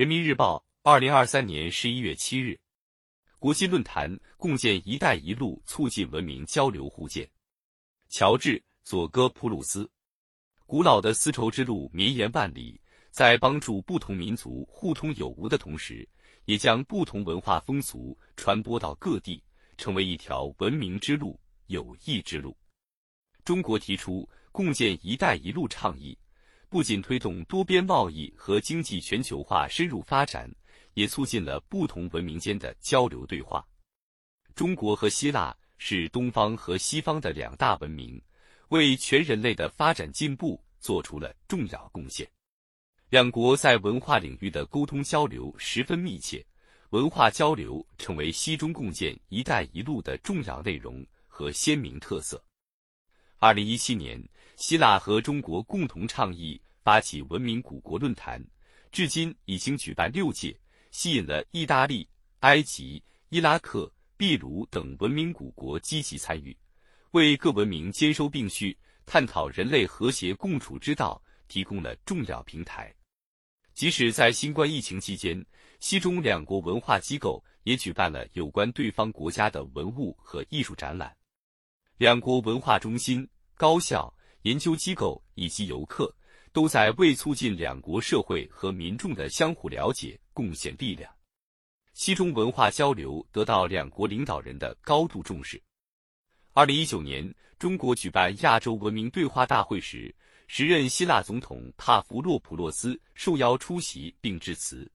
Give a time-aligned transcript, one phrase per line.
[0.00, 2.58] 人民日报，二零二三年十一月七日，
[3.38, 7.28] 国际论坛共建“一带一路”，促进文明交流互鉴。
[8.08, 9.86] 乔治·佐戈普鲁斯，
[10.64, 16.08] 古老的丝绸之路绵延万里，在帮助不同民族互通有无的同时，
[16.46, 19.44] 也将不同文化风俗传播到各地，
[19.76, 22.56] 成为一条文明之路、友谊之路。
[23.44, 26.18] 中国提出共建“一带一路”倡议。
[26.70, 30.48] 不仅推动多边贸易和经济全球化深入发展，
[30.94, 33.66] 也促进了不同文明间的交流对话。
[34.54, 38.22] 中国和希腊是东方和西方的两大文明，
[38.68, 42.24] 为全人类的发展进步做出了重要贡献。
[43.08, 46.46] 两国在文化领域的沟通交流十分密切，
[46.90, 52.40] 文化交流成为西中共建“一带一路”的重要内容和鲜明特色。
[53.38, 54.24] 二零一七年。
[54.56, 58.42] 希腊和中国共同倡议发起文明古国论坛，
[58.90, 60.58] 至今已经举办六届，
[60.90, 62.08] 吸引了意大利、
[62.40, 66.56] 埃及、伊拉克、秘鲁等文明古国积极参与，
[67.12, 72.94] 为各文明兼收并蓄、探讨人类和谐共处之道提供了重要平台。
[73.74, 75.44] 即使在新冠疫情期间，
[75.80, 81.14] 西中两国文化机构也举办了有关对方国家的文物和艺术展览，
[81.98, 84.12] 两国文化中心、高校。
[84.44, 86.10] 研究机构以及游客
[86.52, 91.12] 都在为促进两国社会和民众的相互了解贡献力量。
[91.92, 95.60] 西中文化交流得到两国领导人的高度重视。
[96.52, 100.14] 二零一九年，中国举办亚洲文明对话大会时，
[100.46, 104.90] 时任希腊总统帕夫洛普洛斯受邀出席并致辞。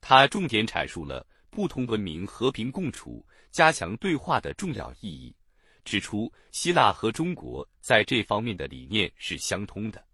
[0.00, 5.34] 他重点阐述了不同文明和平共处、加强对话的重要意义。
[5.84, 10.04] 指出，希腊和中国在这方面的理念是相通的。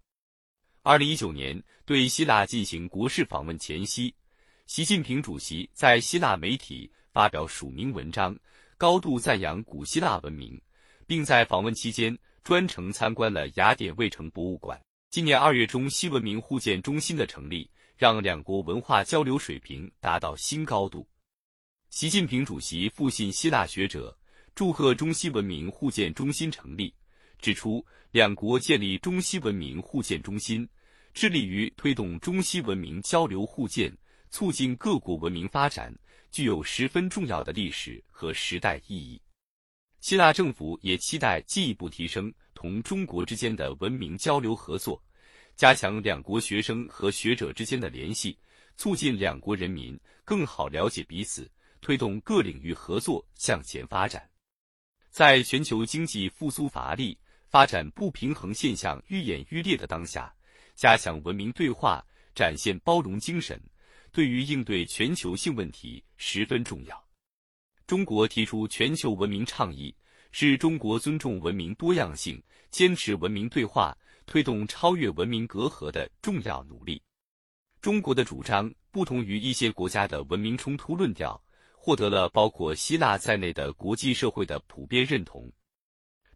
[0.81, 4.13] 二零一九年对希腊进行国事访问前夕，
[4.65, 8.37] 习近平主席在希腊媒体发表署名文章，
[8.77, 10.59] 高度赞扬古希腊文明，
[11.05, 14.79] 并在访问期间专程参观了雅典卫城博物馆。
[15.09, 21.05] 今年二月中西文明互鉴中心的成立，让两国文化交流水平达到新高度。
[21.89, 24.15] 习近平主席复信希腊学者。
[24.55, 26.93] 祝贺中西文明互鉴中心成立，
[27.39, 30.67] 指出两国建立中西文明互鉴中心，
[31.13, 33.95] 致力于推动中西文明交流互鉴，
[34.29, 35.93] 促进各国文明发展，
[36.31, 39.21] 具有十分重要的历史和时代意义。
[39.99, 45.01] 希腊政府也期待进一步提升同中国之间的文明交流合作，
[45.57, 48.37] 加强两国学生和学者之间的联系，
[48.77, 54.25] 促进两国人民更好了解彼此，推动各领域合作向前发展。
[55.09, 57.17] 在全球经济复苏乏力、
[57.49, 60.33] 发展不平衡现象愈演愈烈的当下，
[60.79, 62.01] 加强文明对话、
[62.33, 63.61] 展现包容精神，
[64.13, 67.05] 对于应对全球性问题十分重要。
[67.85, 69.93] 中国提出全球文明倡议，
[70.31, 72.41] 是中国尊重文明多样性、
[72.71, 73.93] 坚持文明对话、
[74.25, 77.03] 推动超越文明隔阂的重要努力。
[77.81, 81.43] 中国的主张不同于一些国家的文明冲突论调。
[81.81, 85.51] 获得了包括希腊在内的国际社会的普遍认同。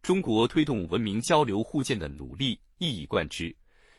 [0.02, 3.54] 中国推动文明交流互鉴的努力一以贯之。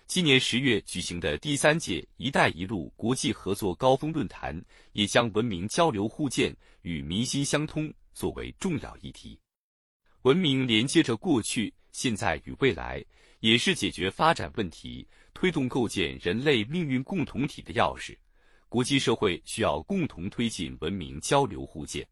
[0.08, 9.38] 今年十月举行的第三届“一带一路”国际合作高峰论坛，也将文明交流互鉴与民心相通作为重要议题。
[10.22, 13.04] 文明连接着过去、现在与未来，
[13.40, 18.16] 也是解决发展问题、推动构建人类命运共同体的钥匙。
[18.70, 22.08] 国际社会需要共同推进文明交流互鉴。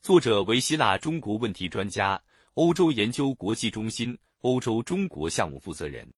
[0.00, 2.20] 作者为希腊中国问题专家、
[2.54, 6.08] 欧洲研究国际中心欧洲中国项目负责人。